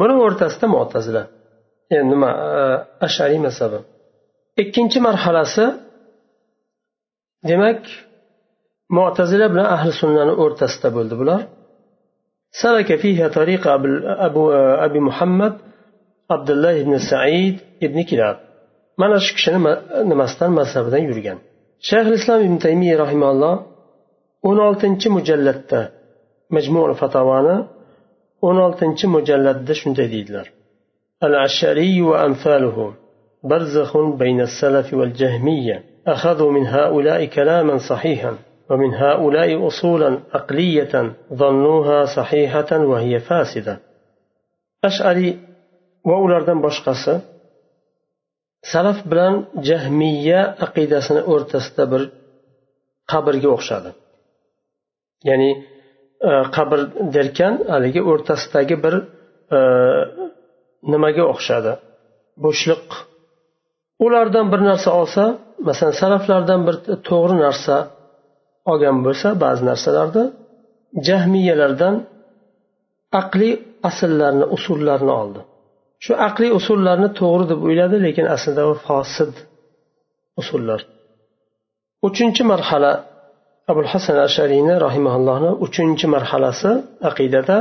Buni 0.01 0.15
o'rtasida 0.25 0.67
mutazila. 0.75 1.23
Endi 1.97 2.07
nima 2.13 2.31
e, 2.59 2.63
ashariy 3.07 3.41
mazhabi. 3.47 3.79
ikkinchi 4.62 5.00
marhalasi 5.08 5.66
demak 7.50 7.82
mo'tazila 8.98 9.46
bilan 9.54 9.68
ahli 9.76 9.92
sunnani 10.02 10.34
o'rtasida 10.44 10.90
bo'ldi 10.98 11.16
bular 11.22 11.42
سلك 12.64 12.90
فيها 13.04 13.28
طريق 13.28 13.64
أبو 14.28 14.44
أبي 14.88 15.00
محمد 15.10 15.54
عبد 16.32 16.50
الله 16.56 16.76
بن 16.88 16.94
سعيد 17.12 17.56
بن 17.82 18.00
كلاب 18.04 18.38
mana 19.02 19.18
shu 19.26 19.32
kishini 19.38 19.60
nimasidan 20.12 20.52
mazhabidan 20.60 21.02
yurgan 21.10 21.38
shayx 21.90 22.08
islom 22.18 22.40
ibn 22.48 22.58
taymiya 22.66 22.96
rahimalloh 23.04 23.56
o'n 24.48 24.58
oltinchi 24.68 25.08
mujallatda 25.18 25.82
majmu 26.56 26.82
fatavoni 27.02 27.56
o'n 28.48 28.58
oltinchi 28.66 29.06
mujallatda 29.16 29.74
shunday 29.82 30.08
deydilar 30.14 30.48
al 31.26 31.34
ashariy 31.48 31.98
va 32.10 32.16
amsaluhu 32.28 32.86
برزخ 33.44 33.98
بين 33.98 34.42
السلف 34.42 34.94
والجهمية 34.94 35.84
أخذوا 36.08 36.52
من 36.52 36.68
هؤلاء 36.68 37.26
كلاما 37.26 37.78
صحيحا 37.78 38.36
ومن 38.70 38.94
هؤلاء 38.94 39.68
أصولا 39.68 40.20
عقلية 40.34 41.14
ظنوها 41.34 42.06
صحيحة 42.06 42.78
وهي 42.78 43.20
فاسدة 43.20 43.80
أشعري 44.84 45.40
وأولردن 46.06 46.62
بشقسي 46.62 47.20
salaf 48.72 48.98
bilan 49.12 49.34
jahmiya 49.70 50.42
aqidasini 50.66 51.22
o'rtasida 51.34 51.84
bir 51.92 52.02
qabrga 53.12 53.50
o'xshadi 53.56 53.92
ya'ni 55.30 55.50
e, 56.30 56.32
qabr 56.56 56.80
derkan 57.16 57.54
haligi 57.74 58.02
o'rtasidagi 58.12 58.76
bir 58.86 58.96
e, 59.58 59.60
nimaga 60.92 61.24
o'xshadi 61.34 61.74
bo'shliq 62.46 62.86
ulardan 64.05 64.47
bir 64.53 64.61
narsa 64.69 64.91
olsa 65.01 65.25
masalan 65.69 65.95
saraflardan 66.01 66.61
bir 66.67 66.77
to'g'ri 67.09 67.37
narsa 67.45 67.77
olgan 68.71 68.97
bo'lsa 69.07 69.29
ba'zi 69.45 69.63
narsalarni 69.71 70.25
jahmiyalardan 71.07 71.95
aqliy 73.21 73.55
asllarni 73.89 74.47
usullarni 74.57 75.13
oldi. 75.23 75.41
Shu 76.05 76.13
aqliy 76.29 76.51
usullarni 76.61 77.09
to'g'ri 77.21 77.45
deb 77.53 77.61
o'yladi 77.67 77.97
lekin 78.07 78.27
aslida 78.35 78.63
u 78.71 78.75
fosid 78.87 79.35
usullar. 80.41 80.81
Uchinchi 82.09 82.43
marhala 82.53 82.93
abul 83.71 83.89
hasan 83.93 84.17
ashariyni 84.27 84.75
rahimaullohni 84.87 85.51
uchinchi 85.67 86.07
marhalasi 86.15 86.71
aqidada 87.11 87.57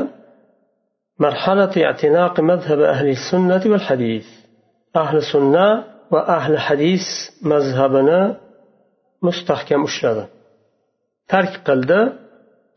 marhalati 1.23 1.79
i'tinaqi 1.91 2.41
madhab 2.51 2.79
ahli 2.93 3.11
sunnati 3.29 3.67
val 3.73 3.85
hadis 3.89 4.27
ahli 5.01 5.19
sunna 5.33 5.65
va 6.11 6.21
ahli 6.37 6.57
hadis 6.67 7.05
mazhabini 7.51 8.21
mustahkam 9.27 9.81
ushladi. 9.89 10.23
Tark 11.31 11.53
qildi 11.67 11.99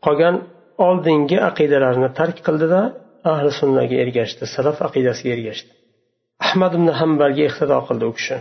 qolgan 0.05 0.35
oldingi 0.87 1.37
aqidalarni 1.49 2.09
tark 2.19 2.37
qildida 2.47 2.81
ahli 3.33 3.49
sunnaga 3.59 3.95
ergashdi 4.03 4.43
salaf 4.55 4.77
aqidasiga 4.87 5.31
ergashdi. 5.37 5.71
Ahmad 6.45 6.71
ibn 6.77 6.89
hambalga 6.99 7.43
ixtido 7.49 7.77
qildi 7.87 8.05
u 8.11 8.13
kishi. 8.17 8.37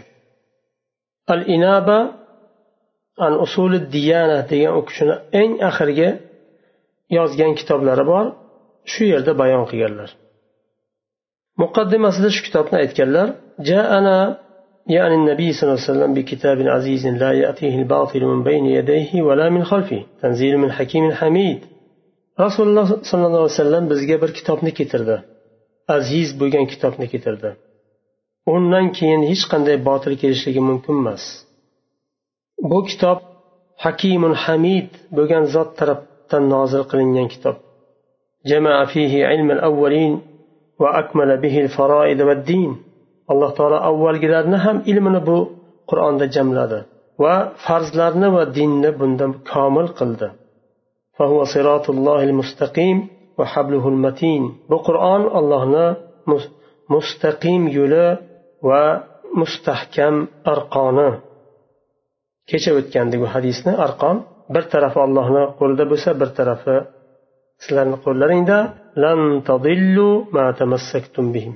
Al 1.35 1.43
inaba 1.57 1.99
an 3.27 3.33
usuli 3.45 3.79
diyana 3.95 4.39
degan 4.51 4.73
u 4.79 4.83
kishini 4.89 5.15
eng 5.41 5.53
oxirgi 5.69 6.09
yozgan 7.17 7.53
kitoblari 7.59 8.05
bor 8.13 8.27
shu 8.93 9.03
yerda 9.13 9.33
bayon 9.43 9.65
qilganlar. 9.71 10.11
Muqaddimasida 11.63 12.29
shu 12.35 12.41
kitobni 12.47 12.77
aytganlar 12.85 13.29
jaana 13.69 14.19
يعني 14.87 15.15
النبي 15.15 15.53
صلى 15.53 15.63
الله 15.63 15.81
عليه 15.83 15.93
وسلم 15.93 16.15
بكتاب 16.15 16.59
عزيز 16.61 17.07
لا 17.07 17.33
يأتيه 17.33 17.79
الباطل 17.79 18.25
من 18.25 18.43
بين 18.43 18.67
يديه 18.67 19.23
ولا 19.23 19.51
من 19.51 19.65
خلفه 19.65 20.03
تنزيل 20.23 20.59
من 20.59 20.73
حكيم 20.73 21.13
حميد 21.13 21.61
rasululloh 22.39 22.89
sollallohu 23.11 23.45
alayhi 23.47 23.57
vasallam 23.59 23.85
bizga 23.93 24.17
bir 24.23 24.31
kitobni 24.39 24.71
keltirdi 24.79 25.17
aziz 25.97 26.29
bo'lgan 26.41 26.65
kitobni 26.73 27.07
keltirdi 27.13 27.51
undan 28.55 28.87
keyin 28.99 29.23
hech 29.31 29.45
qanday 29.53 29.77
botil 29.89 30.15
kelishligi 30.23 30.63
mumkin 30.71 30.95
emas 31.03 31.25
bu 32.71 32.79
kitob 32.91 33.19
hakimun 33.85 34.35
hamid 34.45 34.89
bo'lgan 35.17 35.45
zot 35.55 35.71
tarafdan 35.79 36.45
nozil 36.55 36.83
qilingan 36.91 37.29
kitob 37.35 37.57
جمع 38.53 38.77
فيه 38.93 39.13
علم 39.31 39.49
الأولين 39.57 40.13
وأكمل 40.83 41.31
به 41.45 41.61
الفرائض 41.65 42.21
والدين 42.29 42.71
alloh 43.33 43.51
taolo 43.59 43.79
avvalgilarni 43.91 44.59
ham 44.65 44.77
ilmini 44.91 45.21
bu 45.29 45.39
qur'onda 45.91 46.25
jamladi 46.37 46.79
va 47.23 47.35
farzlarni 47.67 48.29
va 48.37 48.43
dinni 48.59 48.91
bunda 49.01 49.27
komil 49.53 49.89
qildi. 49.99 50.29
Bu 54.71 54.77
qur'on 54.87 55.23
allohni 55.39 55.87
mustaqim 56.95 57.63
yo'li 57.79 58.07
va 58.69 58.83
mustahkam 59.41 60.15
arqoni. 60.53 61.11
Kecha 62.51 62.71
o'tgandik 62.79 63.19
bu 63.25 63.29
hadisni. 63.35 63.73
Arqon 63.87 64.17
bir 64.55 64.65
tarafi 64.73 64.99
allohni 65.07 65.43
qo'lida 65.59 65.85
bo'lsa 65.93 66.11
bir 66.21 66.29
tarafi 66.39 66.77
sizlarni 67.65 67.97
qo'llaringda. 68.05 68.59
Lan 69.03 69.21
tadillu 69.49 70.11
ma 70.37 70.47
tamassaktum 70.61 71.27
bihi 71.35 71.51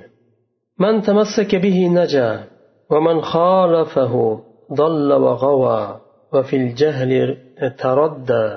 من 0.79 1.01
تمسك 1.01 1.55
به 1.55 1.87
نجا 1.87 2.43
ومن 2.91 3.21
خالفه 3.21 4.39
ضل 4.73 5.13
وغوى 5.13 5.99
وفي 6.33 6.55
الجهل 6.55 7.37
تردى. 7.79 8.49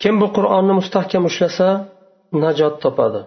كم 0.00 0.18
بقرآن 0.20 0.64
مستحكم 0.64 1.28
شلسا 1.28 1.84
نجا 2.32 2.68
طبادا 2.68 3.26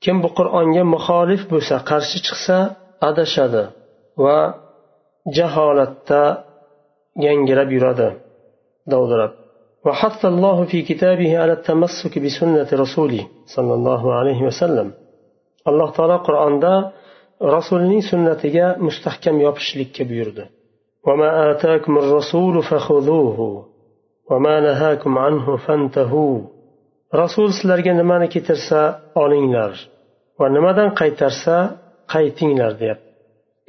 كم 0.00 0.22
بقرآن 0.22 0.86
مخالف 0.86 1.54
بسا 1.54 1.78
قرش 1.78 2.10
شخصا 2.28 2.76
أدشادا 3.02 3.70
و 4.16 4.50
جهالتا 5.36 6.44
ينجرب 7.16 7.72
يرادا 7.72 8.10
دودرب 8.86 9.32
وحث 9.86 10.24
الله 10.24 10.64
في 10.64 10.82
كتابه 10.82 11.38
على 11.38 11.52
التمسك 11.52 12.18
بسنة 12.18 12.68
رسوله 12.72 13.26
صلى 13.46 13.74
الله 13.74 14.14
عليه 14.14 14.42
وسلم 14.42 14.92
الله 15.68 15.90
تعالى 15.90 16.16
قرآن 16.16 16.60
ده 16.60 16.92
رسولني 17.42 18.00
سنتك 18.00 18.56
مستحكم 18.78 19.40
يبشلك 19.40 20.02
بيرد 20.02 20.46
وما 21.06 21.50
آتاكم 21.50 21.98
الرسول 21.98 22.62
فخذوه 22.62 23.66
rasul 27.14 27.52
sizlarga 27.52 27.92
nimani 28.00 28.28
keltirsa 28.34 28.80
olinglar 29.22 29.72
va 30.38 30.46
nimadan 30.56 30.90
qaytarsa 31.00 31.56
qaytinglar 32.12 32.72
deyapti. 32.80 33.10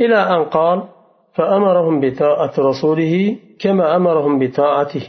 Ila 0.03 0.19
an 0.35 0.43
qol 0.57 0.79
فأمرهم 1.37 1.95
بطاعة 2.05 2.53
رسوله 2.69 3.13
كما 3.59 3.95
أمرهم 3.95 4.33
بطاعته 4.39 5.07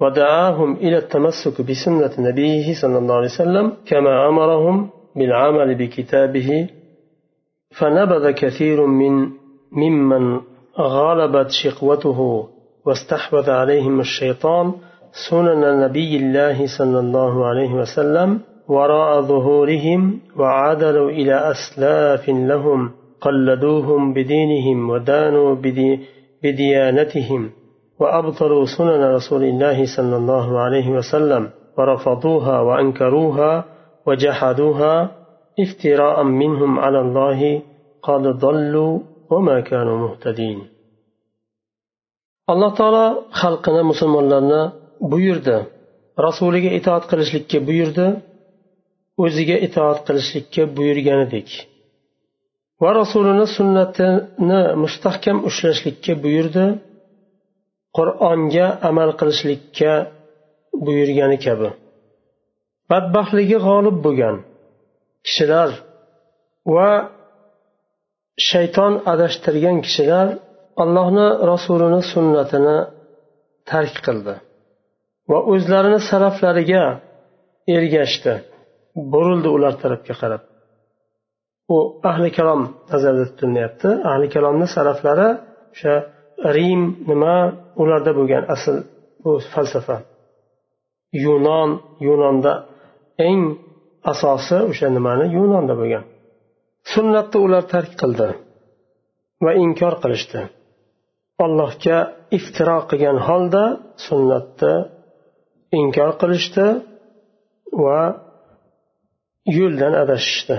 ودعاهم 0.00 0.70
إلى 0.84 0.96
التمسك 0.98 1.56
بسنة 1.68 2.14
نبيه 2.28 2.66
صلى 2.82 2.98
الله 2.98 3.14
عليه 3.14 3.32
وسلم 3.34 3.66
كما 3.90 4.28
أمرهم 4.28 4.76
بالعمل 5.16 5.68
بكتابه 5.74 6.68
فنبذ 7.78 8.30
كثير 8.30 8.86
من 8.86 9.30
ممن 9.72 10.40
غلبت 10.78 11.50
شقوته 11.50 12.48
واستحوذ 12.86 13.50
عليهم 13.50 14.00
الشيطان 14.00 14.72
سنن 15.30 15.80
نبي 15.80 16.16
الله 16.16 16.66
صلى 16.78 16.98
الله 16.98 17.46
عليه 17.46 17.74
وسلم 17.74 18.40
وراء 18.68 19.20
ظهورهم 19.20 20.20
وعادلوا 20.36 21.10
إلى 21.10 21.34
أسلاف 21.50 22.28
لهم 22.28 22.90
قلدوهم 23.20 24.12
بدينهم 24.12 24.90
ودانوا 24.90 25.54
بدي 25.54 26.00
بديانتهم 26.42 27.50
وأبطلوا 28.00 28.64
سنن 28.78 29.14
رسول 29.14 29.42
الله 29.44 29.96
صلى 29.96 30.16
الله 30.16 30.58
عليه 30.58 30.90
وسلم 30.90 31.50
ورفضوها 31.78 32.60
وأنكروها 32.60 33.64
وجحدوها 34.06 35.10
افتراء 35.63 36.17
منهم 36.23 36.71
على 36.83 36.99
الله 37.05 37.39
قد 38.07 38.23
ضلوا 38.43 38.93
وما 39.31 39.57
كانوا 39.69 39.97
مهتدين 40.05 40.59
alloh 42.51 42.71
taolo 42.79 43.05
xalqini 43.41 43.81
musulmonlarni 43.91 44.61
buyurdi 45.11 45.57
rasuliga 46.25 46.71
itoat 46.79 47.03
qilishlikka 47.11 47.57
buyurdi 47.67 48.07
o'ziga 49.23 49.57
itoat 49.67 49.97
qilishlikka 50.07 50.63
buyurganidek 50.77 51.49
va 52.81 52.89
rasulini 53.01 53.45
sunnatini 53.57 54.61
mustahkam 54.83 55.37
ushlashlikka 55.49 56.13
buyurdi 56.23 56.65
qur'onga 57.97 58.67
amal 58.89 59.09
qilishlikka 59.19 59.91
buyurgani 60.85 61.37
kabi 61.45 61.69
badbaxtligi 62.91 63.57
g'olib 63.67 63.97
bo'lgan 64.05 64.35
kishilar 65.26 65.70
va 66.74 66.90
shayton 68.50 68.92
adashtirgan 69.12 69.76
kishilar 69.86 70.26
allohni 70.82 71.26
rasulini 71.52 72.00
sunnatini 72.12 72.78
tark 73.70 73.94
qildi 74.06 74.34
va 75.30 75.38
o'zlarini 75.52 76.00
saraflariga 76.10 76.84
ergashdi. 77.76 78.34
Burildi 79.12 79.48
ular 79.56 79.74
tarafga 79.82 80.14
qarab. 80.22 80.42
U 81.74 81.76
ahli 82.10 82.30
kalom 82.38 82.60
nazarda 82.92 83.24
tutilyapti. 83.30 83.88
Ahli 84.10 84.26
kalomni 84.34 84.66
saraflari 84.76 85.28
o'sha 85.74 85.94
rim 86.56 86.82
nima? 87.10 87.36
Ularda 87.82 88.10
bo'lgan 88.18 88.42
asl 88.54 88.76
bu 89.22 89.32
falsafa. 89.52 89.96
Yunon 91.24 91.70
yunonda 92.06 92.52
eng 93.28 93.42
asosi 94.11 94.57
o'sha 94.69 94.87
nimani 94.97 95.25
yunonda 95.37 95.73
bo'lgan 95.81 96.03
sunnatni 96.93 97.37
ular 97.45 97.63
tark 97.73 97.91
qildi 98.01 98.29
va 99.43 99.51
inkor 99.65 99.93
qilishdi 100.03 100.41
allohga 101.45 101.97
iftiro 102.37 102.77
qilgan 102.89 103.17
holda 103.27 103.63
sunnatni 104.07 104.73
inkor 105.81 106.11
qilishdi 106.21 106.65
va 107.83 108.01
yo'ldan 109.57 109.93
adashishdi 110.03 110.57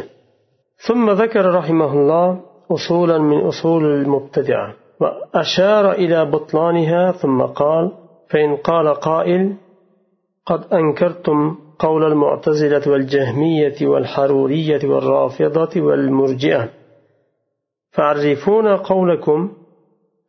ثم 0.87 1.07
ذكر 1.22 1.44
رحمه 1.61 1.90
الله 1.98 2.28
أصولا 2.76 3.18
من 3.31 3.38
أصول 3.50 3.85
المبتدعة 3.98 4.68
وأشار 5.00 5.85
إلى 6.02 6.18
بطلانها 6.33 7.12
ثم 7.12 7.42
قال 7.42 7.85
فإن 8.31 8.50
قال 8.68 8.87
قائل 8.94 9.42
قد 10.46 10.61
أنكرتم 10.81 11.38
قول 11.78 12.02
المعتزلة 12.12 12.85
والجهمية 12.92 13.78
والحرورية 13.83 14.83
والرافضة 14.85 15.81
والمرجئة 15.87 16.68
فعرفونا 17.90 18.76
قولكم 18.76 19.52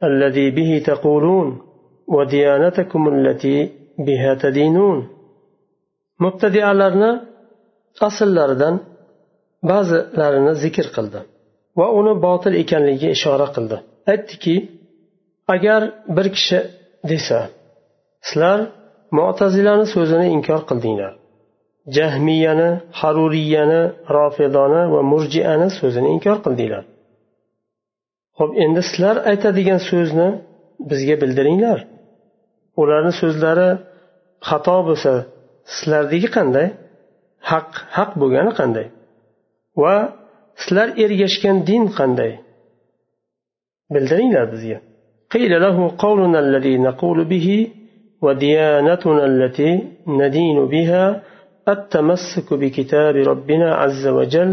الذي 0.03 0.51
به 0.51 0.83
تقولون 0.85 1.61
وديانتكم 2.07 3.01
التي 3.13 3.71
بها 3.97 4.33
تدينون 4.33 4.99
mubtadialarni 6.23 7.11
asllaridan 8.07 8.75
ba'zilarini 9.69 10.53
zikr 10.63 10.87
qildi 10.95 11.19
va 11.79 11.87
uni 11.99 12.13
botil 12.25 12.53
ekanligiga 12.63 13.09
ishora 13.17 13.47
qildi 13.55 13.77
aytdiki 14.11 14.55
agar 15.55 15.81
bir 16.15 16.27
kishi 16.35 16.59
desa 17.11 17.39
sizlar 18.27 18.59
mo'tazilani 19.19 19.85
so'zini 19.95 20.27
inkor 20.35 20.61
qildinglar 20.69 21.13
jahmiyani 21.97 22.69
haruriyani 22.99 23.81
rofidoni 24.15 24.81
va 24.93 25.01
murjiani 25.11 25.67
so'zini 25.79 26.09
inkor 26.15 26.37
qildinglar 26.45 26.83
ho'p 28.39 28.51
endi 28.63 28.81
sizlar 28.89 29.15
aytadigan 29.31 29.79
so'zni 29.89 30.29
bizga 30.89 31.15
bildiringlar 31.21 31.79
ularni 32.81 33.13
so'zlari 33.21 33.69
xato 34.49 34.77
bo'lsa 34.87 35.13
sizlardagi 35.75 36.29
qanday 36.37 36.67
haq 37.51 37.69
haq 37.97 38.11
bo'lgani 38.21 38.51
qanday 38.59 38.87
va 39.81 39.95
sizlar 40.61 40.87
ergashgan 41.03 41.57
din 41.69 41.83
qanday 41.99 42.31
bildiringlar 43.93 44.47
bizga 44.55 44.79
قيل 45.35 45.53
له 45.65 45.77
قولنا 46.05 46.39
الذي 46.45 46.75
نقول 46.87 47.17
به 47.31 47.47
وديانتنا 48.25 49.25
التي 49.31 49.71
ندين 50.07 50.57
بها 50.73 51.05
التمسك 51.67 52.53
بكتاب 52.53 53.15
ربنا 53.15 53.75
عز 53.75 54.07
وجل 54.07 54.51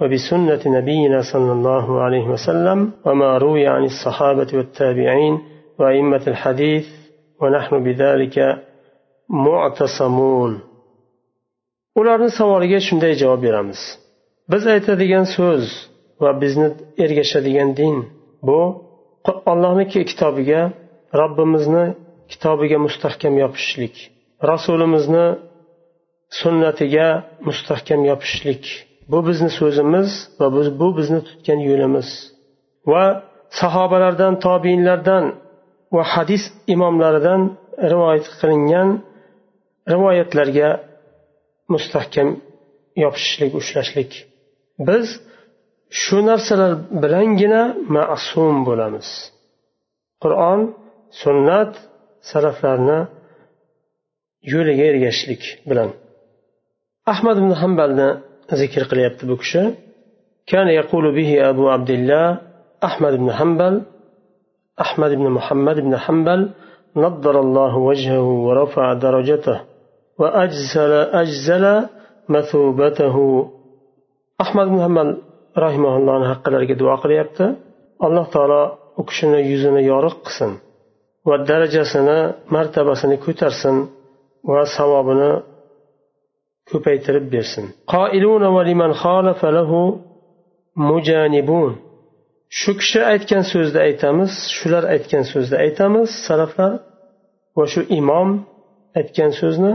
وبسنة 0.00 0.62
نبينا 0.66 1.20
صلى 1.32 1.52
الله 1.52 2.00
عليه 2.00 2.26
وسلم 2.34 2.78
وما 3.06 3.38
روي 3.38 3.66
عن 3.66 3.84
الصحابة 3.84 4.46
والتابعين 4.54 5.34
وأئمة 5.78 6.22
الحديث 6.26 6.86
ونحن 7.40 7.84
بذلك 7.84 8.36
معتصمون 9.28 10.60
ularni 12.00 12.30
savoliga 12.38 12.80
shunday 12.88 13.12
javob 13.22 13.40
beramiz 13.46 13.80
biz 14.50 14.62
aytadigan 14.74 15.24
so'z 15.36 15.64
va 16.22 16.30
bizni 16.42 16.68
ergashadigan 17.04 17.70
din 17.78 17.96
bu 18.46 18.60
allohni 19.52 19.84
kitobiga 20.10 20.60
robbimizni 21.20 21.84
kitobiga 22.32 22.78
mustahkam 22.86 23.34
yopishishlik 23.42 23.94
rasulimizni 24.50 25.26
sunnatiga 26.39 27.07
mustahkam 27.47 28.01
yopishishlik 28.11 28.63
bu 29.11 29.19
bizni 29.27 29.49
so'zimiz 29.59 30.09
va 30.39 30.47
bu 30.81 30.87
bizni 30.97 31.19
tutgan 31.27 31.59
yo'limiz. 31.69 32.09
Va 32.91 33.05
sahobalardan 33.59 34.33
tobiinlardan 34.45 35.23
va 35.95 36.03
hadis 36.13 36.43
imomlaridan 36.73 37.41
rivoyat 37.91 38.27
qilingan 38.39 38.89
rivoyatlarga 39.93 40.69
mustahkam 41.73 42.29
yopishishlik 43.03 43.51
ushlashlik. 43.61 44.11
Biz 44.87 45.07
shu 46.01 46.17
narsalar 46.29 46.71
bilangina 47.03 47.63
ma'sum 47.95 48.55
bo'lamiz. 48.67 49.09
Qur'on 50.23 50.59
sunnat 51.21 51.71
salaflarni 52.31 52.99
yo'liga 54.53 54.83
ergashishlik 54.91 55.43
bilan. 55.69 55.89
Ahmad 57.13 57.35
ibn 57.41 57.51
hambalni 57.61 58.09
zikr 58.59 58.83
qilyapti 58.91 59.23
bu 59.29 59.35
kishi 59.41 59.63
كان 60.51 60.67
يقول 60.67 61.05
به 61.17 61.49
أبو 61.49 61.69
عبد 61.69 61.89
الله 61.89 62.27
أحمد 62.83 63.13
بن 63.21 63.31
حنبل 63.37 63.81
أحمد 64.85 65.11
بن 65.19 65.27
محمد 65.37 65.77
بن 65.79 65.93
حنبل 65.97 66.49
نضر 66.95 67.35
الله 67.39 67.77
وجهه 67.77 68.27
ورفع 68.47 68.93
درجته 68.93 69.57
وأجزل 70.19 70.91
أجزل 71.21 71.65
مثوبته 72.29 73.15
أحمد 74.41 74.67
بن 74.67 74.79
حنبل 74.85 75.09
رحمه 75.65 75.93
الله 75.97 76.19
haqqilarga 76.31 76.75
duo 76.81 76.95
qilyapti 77.03 77.45
alloh 78.05 78.25
taolo 78.33 78.61
u 78.99 79.03
kishini 79.09 79.39
yuzini 79.51 79.81
yoriq 79.91 80.15
qilsin 80.25 80.51
va 81.27 81.35
darajasini 81.49 82.17
martabasini 82.55 83.15
ko'tarsin 83.25 83.75
va 84.53 84.61
savobini 84.77 85.31
ko'paytirib 86.73 87.25
bersin. 87.33 87.65
Mujanibun. 90.89 91.71
Shu 92.59 92.71
kishi 92.79 92.99
aytgan 93.11 93.43
so'zni 93.51 93.79
aytamiz 93.87 94.31
shular 94.57 94.83
aytgan 94.93 95.23
so'zni 95.31 95.57
aytamiz 95.65 96.09
salaflar 96.27 96.73
va 97.57 97.65
shu 97.73 97.81
imom 97.99 98.29
aytgan 98.99 99.31
so'zni. 99.39 99.73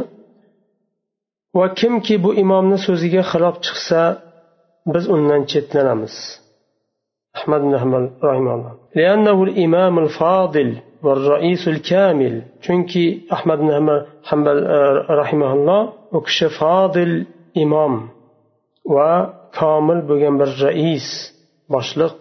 Va 1.59 1.66
kimki 1.80 2.14
bu 2.24 2.30
imomni 2.42 2.78
so'ziga 2.87 3.22
xilof 3.30 3.56
chiqsa 3.66 4.02
biz 4.92 5.04
undan 5.14 5.42
chetlanamiz. 5.52 6.14
Ahmad 7.38 7.61
ibn 7.64 7.74
hamal 7.82 8.04
rahimalloh 8.28 8.72
لأنه 10.95 10.95
الإمام 10.95 10.95
الفاضل 10.97 11.03
والرئيس 11.03 11.67
الكامل 11.67 12.43
chunki 12.62 13.25
ahmad 13.29 13.60
ibn 13.60 14.05
hambal 14.23 14.60
rahimaulloh 15.21 15.93
u 16.12 16.21
kishi 16.23 16.49
fodil 16.49 17.25
imom 17.53 18.10
va 18.86 19.34
komil 19.60 19.99
bo'lgan 20.10 20.39
bir 20.39 20.49
rais 20.67 21.07
boshliq 21.69 22.19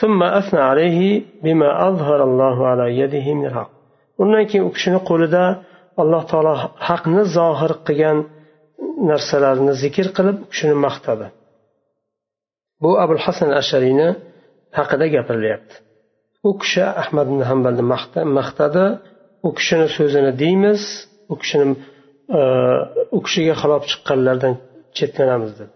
ثم 0.00 0.22
أثنى 0.22 0.60
عليه 0.60 1.22
بما 1.42 1.88
أظهر 1.88 2.24
الله 2.24 2.66
على 2.66 2.98
يده 2.98 3.34
من 3.34 3.46
الحق 3.46 3.70
undan 4.18 4.46
keyin 4.46 4.64
u 4.64 4.72
kishini 4.72 5.00
qo'lida 5.10 5.44
alloh 5.96 6.22
taolo 6.30 6.54
haqni 6.88 7.22
zohir 7.36 7.72
qilgan 7.86 8.18
narsalarni 9.10 9.72
zikr 9.82 10.06
qilib 10.16 10.36
u 10.44 10.46
kishini 10.52 10.74
maqtadi 10.86 11.26
bu 12.82 13.00
abul 13.00 13.18
hasan 13.26 13.50
ashariyni 13.60 14.08
haqida 14.78 15.06
gapirilyapti 15.06 15.83
u 16.48 16.50
kishi 16.60 16.82
ahmad 17.02 17.26
ibn 17.32 17.42
hambalni 17.50 17.84
maqtadi 18.38 18.84
u 19.46 19.48
kishini 19.58 19.86
so'zini 19.96 20.32
deymiz 20.42 20.82
u 21.32 21.34
kishini 21.40 21.66
u 23.16 23.18
kishiga 23.26 23.54
xilof 23.62 23.82
chiqqanlardan 23.90 24.54
chetlanamiz 24.96 25.52
dedi 25.60 25.72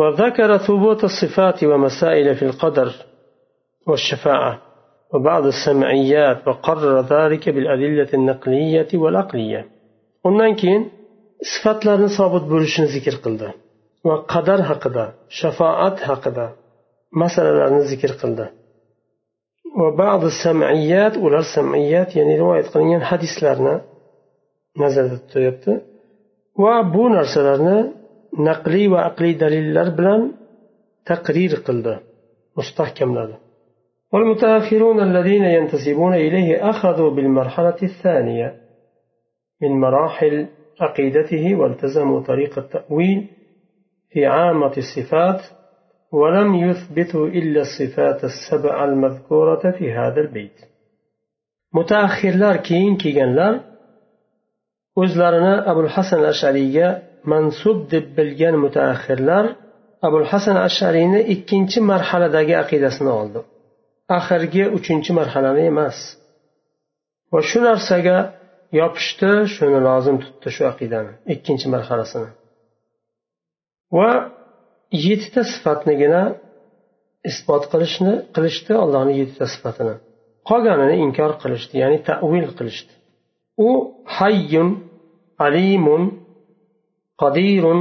وذكر 0.00 0.50
ثبوت 0.66 1.04
الصفات 1.10 1.58
ومسائل 1.70 2.36
في 2.38 2.44
القدر 2.50 2.88
والشفاعة 3.88 4.52
وبعض 5.12 5.44
السمعيات 5.46 6.38
وقرر 6.48 7.00
ذلك 7.00 7.48
بالأدلة 7.48 8.08
النقلية 8.14 8.88
والعقلية 8.94 9.62
undan 10.28 10.52
keyin 10.60 10.82
sifatlarni 11.52 12.08
sobit 12.18 12.44
bo'lishini 12.52 12.88
zikr 12.94 13.14
qildi 13.24 13.48
va 14.08 14.16
qadar 14.32 14.60
haqida 14.70 15.04
shafoat 15.40 15.96
haqida 16.08 16.46
masalalarni 17.22 17.82
zikr 17.92 18.12
qildi 18.20 18.46
وبعض 19.79 20.23
السمعيات 20.23 21.17
ولا 21.17 21.39
السمعيات 21.39 22.15
يعني 22.15 22.39
رواية 22.39 22.61
قنين 22.61 23.01
حديث 23.01 23.43
لنا 23.43 23.81
نزلت 24.79 25.21
تيبت 25.33 25.81
وابو 26.59 27.07
نرسلنا 27.07 27.93
نقلي 28.39 28.87
وعقلي 28.87 29.33
دليل 29.33 29.73
لربلان 29.73 30.31
تقرير 31.05 31.55
قلدة 31.67 31.99
مستحكم 32.57 33.11
لنا 33.15 33.37
والمتأخرون 34.13 34.99
الذين 34.99 35.43
ينتسبون 35.43 36.13
إليه 36.13 36.69
أخذوا 36.69 37.09
بالمرحلة 37.09 37.77
الثانية 37.83 38.55
من 39.61 39.79
مراحل 39.79 40.47
عقيدته 40.81 41.55
والتزموا 41.55 42.21
طريق 42.21 42.59
التأويل 42.59 43.27
في 44.09 44.25
عامة 44.25 44.73
الصفات 44.77 45.41
ولم 46.12 46.54
يثبتوا 46.54 47.26
إلا 47.38 47.60
الصفات 47.60 48.24
السبع 48.24 48.84
المذكورة 48.84 49.70
في 49.78 49.92
هذا 49.92 50.20
البيت 50.20 50.58
متأخرlar 51.72 52.56
keyin 52.68 52.94
kelganlar 53.02 53.54
o'zlarini 55.02 55.54
abul 55.70 55.88
hasan 55.96 56.22
ashariyga 56.32 56.88
mansub 57.32 57.78
deb 57.92 58.06
bilgan 58.16 58.54
mutaaxirlar 58.64 59.44
abul 60.06 60.26
hasan 60.32 60.56
ashariyni 60.68 61.20
ikkinchi 61.34 61.78
marhaladagi 61.90 62.54
aqidasini 62.62 63.12
oldi 63.20 63.40
oxirgi 64.18 64.64
uchinchi 64.78 65.10
marhalani 65.18 65.62
emas 65.72 65.96
va 67.32 67.40
shu 67.48 67.58
narsaga 67.68 68.16
yopishdi 68.80 69.30
shuni 69.54 69.78
lozim 69.88 70.16
tutdi 70.24 70.48
shu 70.56 70.62
aqidani 70.72 71.12
ikkinchi 71.34 71.66
marhalasini 71.74 72.30
va 73.98 74.10
yettita 75.05 75.41
sifatnigina 75.53 76.21
isbot 77.29 77.63
qilishni 77.71 78.13
qilishdi 78.35 78.73
allohni 78.83 79.13
yettita 79.21 79.45
sifatini. 79.53 79.95
Qolganini 80.49 80.95
inkor 81.05 81.31
qilishdi 81.43 81.75
ya'ni 81.83 81.97
tavil 82.09 82.47
qilishdi. 82.57 82.93
U 83.67 83.69
hayyun 84.17 84.69
alimun 85.47 86.03
qodirun 87.21 87.79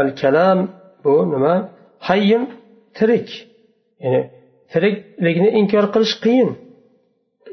al 0.00 0.10
kalam 0.20 0.58
bu 1.04 1.14
nima? 1.32 1.54
Hayyun 2.08 2.44
tirik. 2.98 3.28
Ya'ni 4.02 4.20
tiriklikni 4.72 5.48
inkor 5.60 5.84
qilish 5.94 6.14
qiyin. 6.24 6.50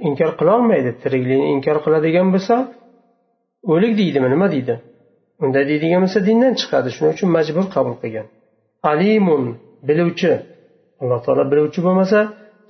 Inkor 0.07 0.31
qilolmaydi 0.39 0.91
tirikligini 1.03 1.45
inkor 1.55 1.77
qiladigan 1.85 2.27
bo'lsa 2.35 2.55
o'lik 3.73 3.93
deydimi 4.01 4.27
nima 4.33 4.47
deydi? 4.55 4.75
Unday 5.43 5.63
deydigan 5.71 6.01
bo'lsa 6.05 6.19
dindan 6.29 6.53
chiqadi. 6.61 6.89
Shuning 6.95 7.13
uchun 7.15 7.29
majbur 7.37 7.65
qabul 7.75 7.95
qilgan. 8.01 8.27
Alimun 8.91 9.43
biluvchi. 9.87 10.33
Alloh 11.01 11.19
taolo 11.25 11.43
biluvchi 11.51 11.79
bo'lmasa 11.87 12.19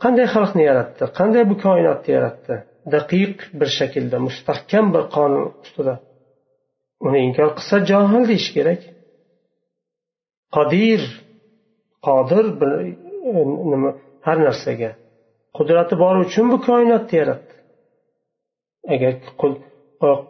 qanday 0.03 0.27
xalqni 0.35 0.63
yaratdi? 0.69 1.03
Qanday 1.19 1.43
bu 1.51 1.55
koinotni 1.65 2.11
yaratdi? 2.17 2.55
Daqiq 2.95 3.37
bir 3.59 3.69
shaklda 3.79 4.17
mustahkam 4.27 4.85
bir 4.95 5.03
qonun 5.15 5.45
ustida. 5.63 5.93
Uni 7.07 7.19
inkor 7.27 7.49
qilsa 7.57 7.75
johil 7.91 8.23
deyish 8.31 8.49
kerak. 8.57 8.81
Qodir 10.55 11.01
qodir 12.07 12.45
bir 12.59 12.71
e, 12.81 13.33
nima 13.71 13.89
har 14.25 14.37
narsaga. 14.47 14.91
Qudrati 15.57 15.95
bor 16.03 16.15
uchun 16.25 16.45
bu 16.53 16.57
koinotni 16.67 17.15
yaratdi. 17.21 17.53
Agar 18.93 19.11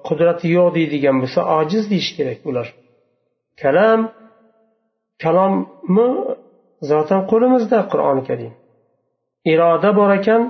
qudrati 0.07 0.47
yo'q 0.57 0.69
deydigan 0.77 1.15
bo'lsa 1.23 1.39
ojiz 1.59 1.83
deyish 1.91 2.11
kerak 2.17 2.39
ular. 2.49 2.67
Kalam 3.61 4.01
kalomni 5.23 6.09
zotan 6.89 7.21
qo'limizda 7.31 7.79
qur'oni 7.91 8.23
karim. 8.29 8.53
Iroda 9.53 9.89
bor 9.99 10.11
ekan 10.19 10.41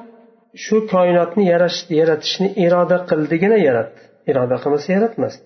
shu 0.64 0.76
koinotni 0.94 1.44
yaratishni 2.00 2.48
iroda 2.66 2.98
qildigina 3.10 3.58
yaratdi. 3.68 4.02
Iroda 4.32 4.56
qilmasa 4.64 4.90
yaratmasdi. 4.98 5.44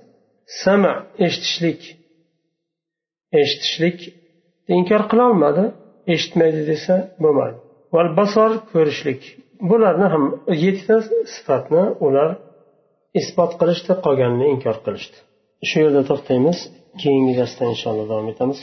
Sama 0.63 0.94
eshitishlik. 1.26 1.82
Eshitishlik 3.42 4.00
inkor 4.78 5.02
qilolmadi 5.12 5.63
eshitmaydi 6.13 6.62
desa 6.72 6.96
bo'lmadi. 7.24 7.58
Val 7.96 8.10
basor 8.20 8.52
ko'rishlik. 8.74 9.22
Bularni 9.70 10.08
ham 10.13 10.24
yettita 10.63 10.98
sifatni 11.36 11.84
ular 12.08 12.30
isbot 13.19 13.52
qilishdi 13.60 13.93
qolganini 14.06 14.48
inkor 14.54 14.78
qilishdi. 14.86 15.17
Shu 15.69 15.78
yerda 15.84 16.02
to'xtaymiz. 16.10 16.60
Keyingi 17.02 17.34
darsda 17.39 17.63
inshaalloh 17.74 18.08
davom 18.12 18.28
etamiz. 18.34 18.58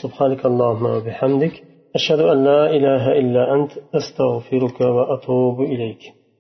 Bihamdik. 1.07 1.55
Ashhadu 1.99 2.25
an 2.33 2.39
la 2.49 2.61
ilaha 2.79 3.11
illa 3.23 3.43
ant 3.55 3.71
astag'firuka 3.99 4.87
va 4.97 5.05
atubu 5.15 5.63
ilayk. 5.75 6.03